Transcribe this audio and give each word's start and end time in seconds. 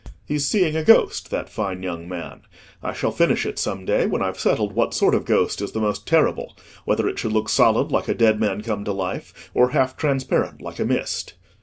"He's 0.25 0.47
seeing 0.47 0.75
a 0.75 0.83
ghost—that 0.83 1.47
fine 1.47 1.83
young 1.83 2.09
man. 2.09 2.41
I 2.81 2.91
shall 2.91 3.11
finish 3.11 3.45
it 3.45 3.59
some 3.59 3.85
day, 3.85 4.07
when 4.07 4.23
I've 4.23 4.39
settled 4.39 4.73
what 4.73 4.95
sort 4.95 5.13
of 5.13 5.25
ghost 5.25 5.61
is 5.61 5.73
the 5.73 5.79
most 5.79 6.07
terrible—whether 6.07 7.07
it 7.07 7.19
should 7.19 7.33
look 7.33 7.49
solid, 7.49 7.91
like 7.91 8.07
a 8.07 8.15
dead 8.15 8.39
man 8.39 8.63
come 8.63 8.83
to 8.85 8.93
life, 8.93 9.51
or 9.53 9.69
half 9.69 9.95
transparent, 9.95 10.59
like 10.59 10.79
a 10.79 10.85
mist." 10.85 11.35